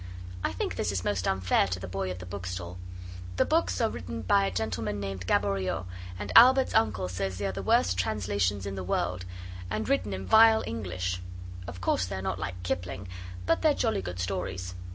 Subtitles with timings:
[0.43, 2.79] I think this is most unfair to the boy at the bookstall.
[3.35, 5.85] The books are written by a gentleman named Gaboriau,
[6.17, 9.25] and Albert's uncle says they are the worst translations in the world
[9.69, 11.21] and written in vile English.
[11.67, 13.09] Of course they're not like Kipling,
[13.45, 14.73] but they're jolly good stories.